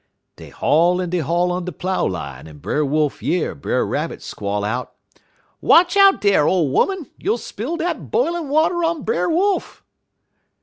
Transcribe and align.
"Dey 0.35 0.49
haul 0.49 0.99
en 0.99 1.11
dey 1.11 1.19
haul 1.19 1.51
on 1.51 1.65
de 1.65 1.71
plough 1.71 2.07
line, 2.07 2.47
en 2.47 2.57
Brer 2.57 2.83
Wolf 2.83 3.21
year 3.21 3.53
Brer 3.53 3.85
Rabbit 3.85 4.23
squall 4.23 4.63
out: 4.63 4.95
"'Watch 5.61 5.95
out 5.95 6.19
dar, 6.21 6.47
ole 6.47 6.75
'oman! 6.75 7.11
You'll 7.19 7.37
spill 7.37 7.77
dat 7.77 8.09
b'ilin' 8.09 8.49
water 8.49 8.83
on 8.83 9.03
Brer 9.03 9.29
Wolf!' 9.29 9.83